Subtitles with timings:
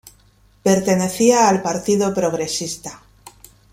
[0.63, 3.03] Pertenecía al partido progresista.